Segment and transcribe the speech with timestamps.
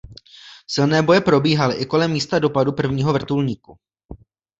[0.67, 3.75] Silné boje probíhaly i kolem místa dopadu prvního vrtulníku.